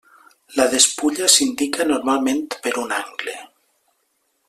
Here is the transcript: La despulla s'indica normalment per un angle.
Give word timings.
La 0.59 0.63
despulla 0.71 1.27
s'indica 1.35 1.87
normalment 1.91 2.43
per 2.65 2.73
un 2.85 2.99
angle. 3.01 3.37